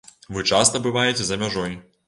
[0.37, 1.81] Вы часта бываеце за мяжой.